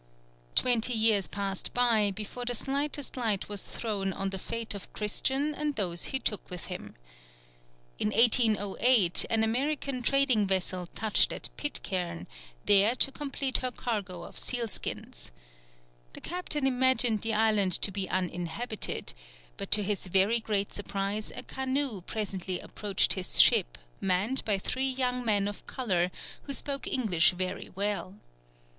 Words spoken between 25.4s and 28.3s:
of colour, who spoke English very well.